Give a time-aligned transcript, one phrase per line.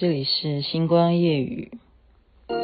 [0.00, 1.72] 这里是星光夜语。
[2.48, 2.54] I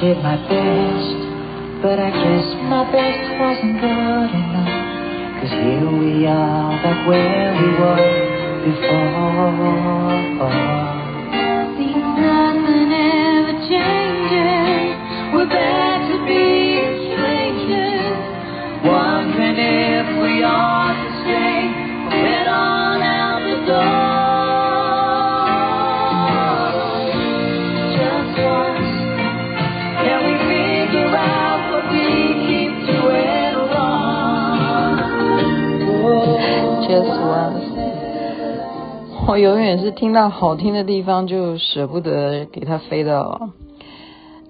[0.00, 1.16] did my best,
[1.82, 4.70] but I guess my best wasn't good enough.
[5.40, 7.98] Cause here we are back where we were
[8.64, 9.48] before.
[39.28, 43.50] 我永远是听到好听的地方就舍不得给它飞到。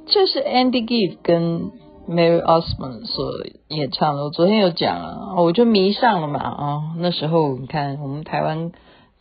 [0.06, 1.72] 这是 Andy Gibb 跟
[2.08, 3.32] Mary Osmond 所
[3.66, 4.22] 演唱的。
[4.22, 6.82] 我昨天有讲啊，我就迷上了嘛啊。
[6.98, 8.70] 那时候你看，我们台湾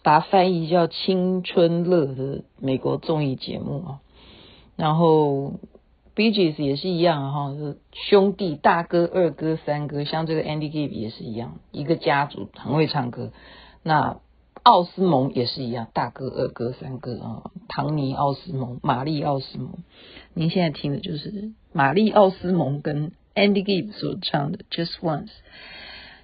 [0.03, 3.99] 把它翻译叫《青春乐》的美国综艺节目啊，
[4.75, 5.53] 然后。
[6.15, 7.55] Bee Gees 也是一样哈，
[7.93, 13.29] 兄弟大哥、二哥、三哥，像这个 Andy Gibb 也是一样，一个家族很会唱歌。
[13.83, 14.17] 那
[14.67, 19.69] 奥斯蒙也是一样，大哥、二哥、三哥啊，唐尼·奥斯蒙、玛丽·奥斯蒙。
[20.33, 25.27] 您现在听的就是玛丽·奥斯蒙跟 Andy Gibb 所唱的《Just Once》。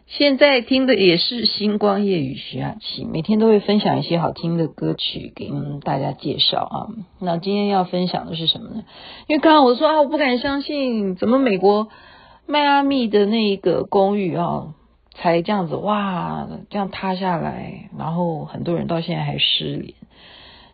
[0.07, 5.49] 现在听的也是星光夜雨徐雅琪，每天都会分享一些好听的歌曲给
[5.81, 6.77] 大家介绍啊。
[7.21, 8.83] 那今天要分享的是什么呢？
[9.27, 11.87] 因为刚刚我说啊，我不敢相信，怎么美国
[12.45, 14.75] 迈阿密的那个公寓啊，
[15.13, 19.93] 才这样子哇，这样塌下来，然后很多人到现在还失联，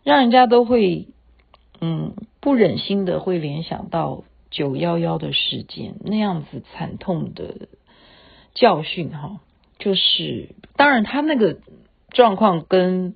[0.04, 1.08] 让人家都会
[1.80, 7.68] 嗯不忍心的会联想到九幺幺的事件那样子惨痛的。
[8.52, 9.38] 教训哈，
[9.78, 11.58] 就是当然，他那个
[12.08, 13.14] 状况跟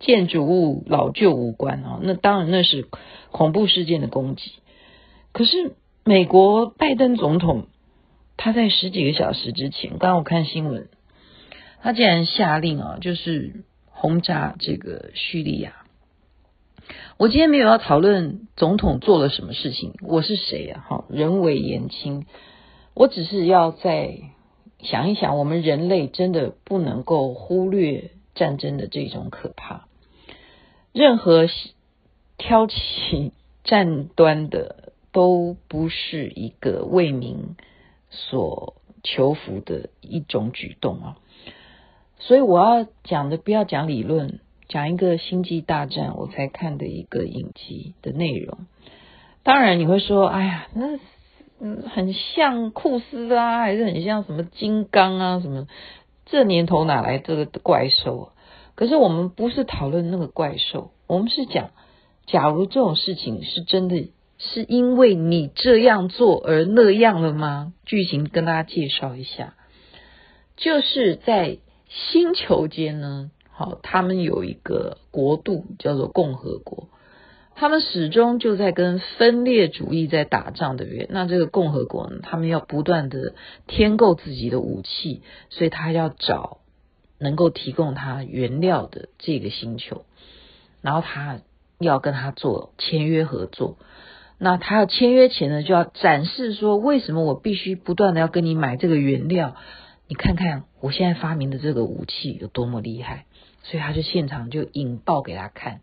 [0.00, 2.00] 建筑物老旧无关啊。
[2.02, 2.88] 那当然那是
[3.30, 4.50] 恐怖事件的攻击。
[5.30, 7.68] 可是美国拜登总统
[8.36, 10.88] 他在十几个小时之前，刚刚我看新闻，
[11.82, 15.84] 他竟然下令啊，就是轰炸这个叙利亚。
[17.16, 20.84] 我今天没有要讨论总统做了什么事情，我是谁啊？
[20.88, 22.26] 哈，人微言轻，
[22.94, 24.18] 我只是要在。
[24.82, 29.86] 想一想，我们人类真的不能够忽略战争的这种可怕。
[30.92, 31.48] 任何
[32.36, 33.32] 挑起
[33.64, 37.56] 战端的，都不是一个为民
[38.16, 41.16] 所求福的一种举动啊。
[42.18, 48.66] 所以我要讲的，不要讲理论，讲一个星际大战我才看的一个影集的内容。
[49.42, 50.98] 当然你会说，哎呀，那。
[51.58, 55.66] 嗯，很像库斯啊，还是很像什么金刚啊，什么？
[56.26, 58.32] 这年头哪来这个怪兽？
[58.74, 61.70] 可是我们不是讨论那个怪兽，我们是讲，
[62.26, 67.72] 假如这种事情是真的，是因为你这样做而那样了吗？
[67.84, 69.54] 剧情跟大家介绍一下，
[70.56, 71.58] 就是在
[71.88, 76.88] 星球间呢，好，他们有一个国度叫做共和国。
[77.54, 81.06] 他们始终就在跟分裂主义在打仗，对不对？
[81.08, 83.34] 那这个共和国呢，他们要不断的
[83.66, 86.58] 添购自己的武器，所以他要找
[87.18, 90.04] 能够提供他原料的这个星球，
[90.82, 91.40] 然后他
[91.78, 93.78] 要跟他做签约合作。
[94.38, 99.56] 那他要签约前呢，就要展示说，为什么我必须不断的要跟你买这个原料？
[100.08, 103.24] 你看看我现在发明的这个武器有多么厉害，
[103.62, 105.80] 所以他就现场就引爆给他看。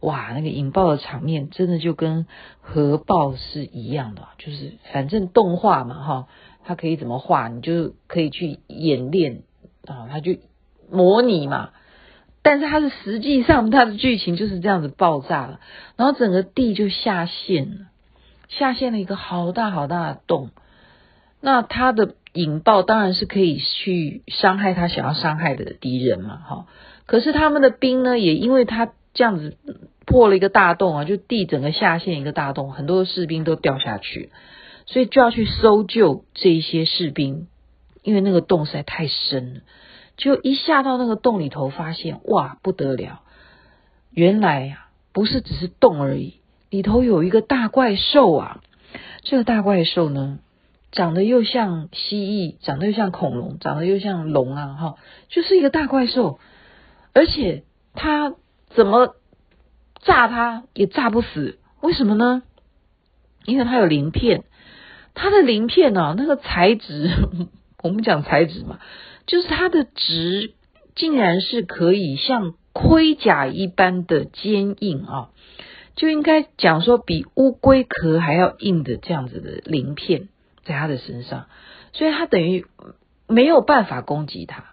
[0.00, 2.26] 哇，那个引爆的场面真的就跟
[2.60, 6.28] 核爆是一样的，就是反正动画嘛，哈，
[6.64, 9.42] 它可以怎么画，你就可以去演练
[9.86, 10.36] 啊，他就
[10.90, 11.70] 模拟嘛。
[12.42, 15.60] 但是它是实际上它的剧情就是这样子爆炸了，
[15.96, 17.76] 然后整个地就下陷了，
[18.48, 20.50] 下陷了一个好大好大的洞。
[21.40, 26.66] 那它的引爆当然是可以去伤害他想要伤害的敌人嘛，哈。
[27.06, 28.92] 可是他们的兵呢，也因为他。
[29.18, 29.56] 这样子
[30.04, 34.30] 破了一个大洞啊，就地整个下陷一个大洞，很多士兵都掉下去，
[34.84, 37.46] 所以就要去搜救这一些士兵，
[38.02, 39.60] 因为那个洞实在太深了。
[40.18, 43.22] 就一下到那个洞里头，发现哇不得了，
[44.10, 46.34] 原来呀不是只是洞而已，
[46.70, 48.60] 里头有一个大怪兽啊！
[49.22, 50.38] 这个大怪兽呢，
[50.92, 54.94] 长得又像蜥蜴，长得又像恐龙，长得又像龙啊，哈，
[55.28, 56.38] 就是一个大怪兽，
[57.12, 57.64] 而且
[57.94, 58.34] 它。
[58.74, 59.14] 怎么
[60.02, 61.58] 炸它也炸不死？
[61.80, 62.42] 为什么呢？
[63.46, 64.44] 因为它有鳞片，
[65.14, 67.10] 它的鳞片呢、啊，那个材质，
[67.82, 68.80] 我们讲材质嘛，
[69.26, 70.52] 就是它的质
[70.94, 75.30] 竟然是可以像盔甲一般的坚硬啊，
[75.96, 80.28] 就应该讲说比乌龟壳还要硬的这样子的鳞片
[80.64, 81.46] 在他的身上，
[81.92, 82.66] 所以他等于
[83.26, 84.66] 没有办法攻击他。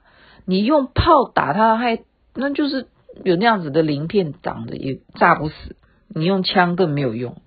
[0.46, 2.04] 你用炮打他，还
[2.36, 2.88] 那就是
[3.24, 5.78] 有那样子的鳞片挡着，也炸不死。
[6.10, 7.42] 你用枪更没有用，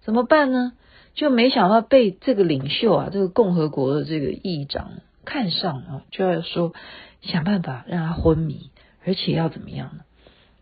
[0.00, 0.72] 怎么办呢？
[1.12, 4.92] 就没想到被这个领袖啊，这个共和国的这个议长
[5.24, 6.72] 看上啊，就要说
[7.20, 8.70] 想办法让他昏迷。
[9.04, 10.02] 而且要怎么样呢？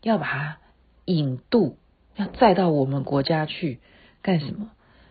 [0.02, 0.58] 要把它
[1.04, 1.76] 引渡，
[2.18, 3.78] 要再到我们国家去
[4.22, 4.70] 干什么？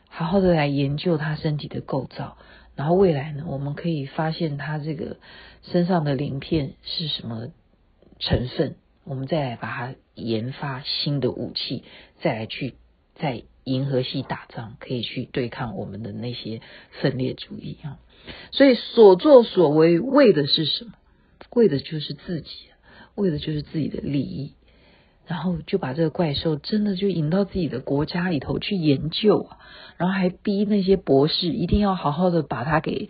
[0.10, 2.38] 好好的来研究他身体的构造，
[2.76, 5.18] 然后未来呢，我们可以发现他这个
[5.64, 7.48] 身上的鳞片是什么
[8.20, 8.76] 成分，
[9.06, 11.84] 我们再来把它研发新的武器，
[12.22, 12.76] 再来去
[13.16, 16.62] 在银河系打仗，可以去对抗我们的那些
[17.02, 18.00] 分裂主义啊！
[18.52, 20.92] 所以所作所为为的是什么？
[21.52, 22.50] 为的就是自己。
[23.16, 24.54] 为的就是自己的利益，
[25.28, 29.58] 然后就把这个怪兽真的就引到自己的国家里头去研究啊，
[29.98, 33.10] 然后还逼那些博士一定要好好的把他给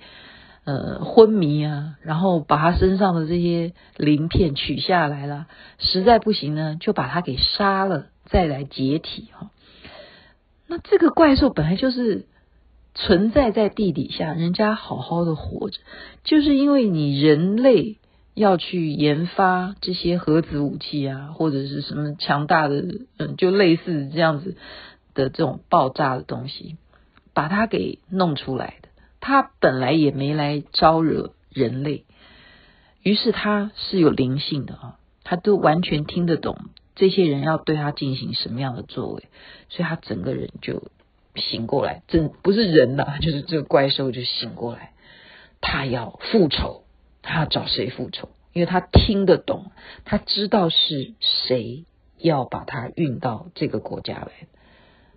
[0.66, 5.46] 呃昏迷啊，然后把他身上的这些鳞片取下来了，
[5.78, 9.52] 实在不行呢，就把他给杀了，再来解体哈。
[10.66, 12.26] 那这个怪兽本来就是
[12.96, 15.80] 存在在地底下，人家好好的活着，
[16.24, 18.00] 就是因为你人类。
[18.38, 22.86] 要去研发这些核子武器啊，或者是什么强大的，
[23.18, 24.56] 嗯，就类似这样子
[25.16, 26.78] 的这种爆炸的东西，
[27.34, 28.90] 把它给弄出来的。
[29.20, 32.06] 他本来也没来招惹人类，
[33.02, 39.24] 于是他是有灵性的啊，他都完全听得懂这些人要对他进行什么样的作为，
[39.70, 40.84] 所以他整个人就
[41.36, 44.92] 醒过来，真不是人呐， 就是这个怪兽就醒过来，
[45.60, 46.84] 他要复仇。
[47.28, 48.30] 他要找谁复仇？
[48.54, 49.72] 因为他听得懂，
[50.06, 51.86] 他知道是谁
[52.18, 54.48] 要把他运到这个国家来，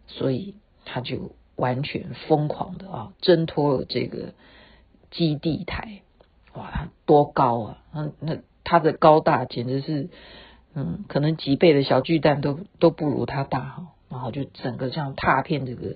[0.06, 4.34] 所以他就完全疯狂的啊，挣脱了这个
[5.10, 6.02] 基地台。
[6.52, 7.78] 哇，他多高啊！
[7.94, 10.10] 那，那他的高大简直是，
[10.74, 13.86] 嗯，可能几倍的小巨蛋都都不如他大哈。
[14.10, 15.94] 然后就整个这样踏遍这个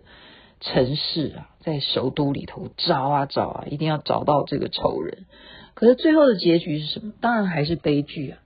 [0.65, 5.27] 城市啊，在首都里头找啊找啊，一定要找到这个仇人。
[5.75, 7.13] 可是最后的结局是什么？
[7.21, 8.39] 当然还是悲剧啊！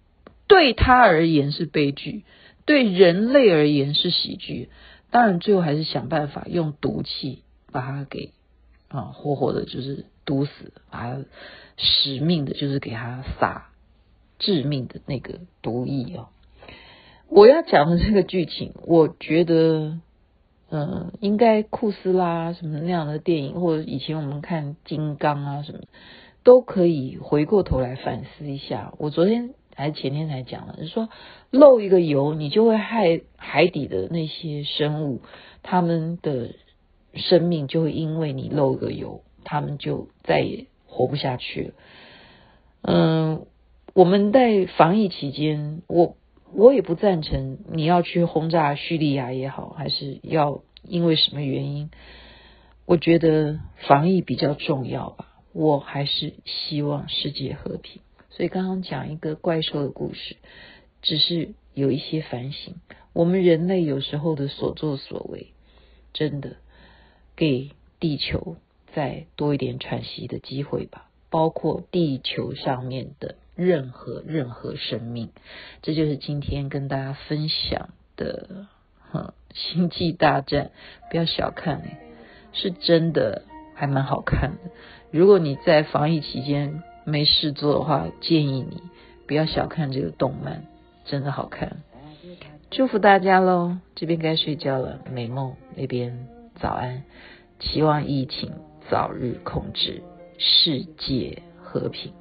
[0.46, 2.24] 对他而言是悲剧，
[2.64, 4.68] 对人类而言是喜剧。
[5.10, 8.32] 当然最后还是想办法用毒气把他给
[8.88, 11.24] 啊活活的，就是毒死，把他
[11.76, 13.68] 使命的就是给他撒
[14.38, 16.30] 致命的那个毒液啊！
[17.28, 20.00] 我要讲的这个剧情，我觉得，
[20.70, 25.80] 嗯，应该酷斯拉什么那样的电影，或者以前我们看金刚啊什么。
[26.44, 28.94] 都可以回过头来反思一下。
[28.96, 31.10] 我昨天还前天才讲了，说
[31.50, 35.20] 漏一个油，你就会害海底的那些生物，
[35.62, 36.54] 他们的
[37.12, 41.74] 生命就会因为你漏一个油，他们就再也活不下去了。
[42.80, 43.46] 嗯，
[43.92, 46.16] 我们在防疫期间，我
[46.52, 51.90] 我也不赞成你要去轰炸叙利亚也好，还是要因为什么原因，
[52.86, 55.26] 我觉得防疫比较重要吧。
[55.52, 58.00] 我还是希望世界和平，
[58.30, 60.36] 所以刚刚讲一个怪兽的故事，
[61.02, 62.76] 只是有一些反省。
[63.12, 65.48] 我们人类有时候的所作所为，
[66.12, 66.56] 真的
[67.34, 68.56] 给地球
[68.94, 71.08] 再多一点喘息的机会吧。
[71.30, 75.28] 包括地球上面的任何任何生命，
[75.82, 78.66] 这就是今天跟大家分享的
[79.52, 80.66] 《星际大战》。
[81.10, 81.82] 不要小看，
[82.54, 83.42] 是真的。
[83.80, 84.72] 还蛮好看的。
[85.12, 88.82] 如果你在防疫期间没事做的话，建议你
[89.28, 90.64] 不要小看这个动漫，
[91.04, 91.76] 真的好看。
[92.72, 93.76] 祝福大家喽！
[93.94, 97.04] 这边该睡觉了，美梦那边早安。
[97.60, 98.50] 期望疫情
[98.90, 100.02] 早日控制，
[100.38, 102.12] 世界和平。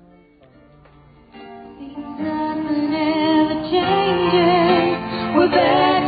[5.35, 6.06] We're back.